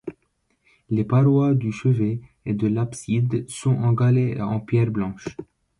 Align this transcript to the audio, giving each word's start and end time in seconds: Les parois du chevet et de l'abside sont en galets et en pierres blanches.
Les 0.89 1.03
parois 1.05 1.53
du 1.53 1.71
chevet 1.71 2.21
et 2.47 2.55
de 2.55 2.65
l'abside 2.65 3.47
sont 3.47 3.75
en 3.75 3.93
galets 3.93 4.35
et 4.35 4.41
en 4.41 4.59
pierres 4.59 4.89
blanches. 4.89 5.37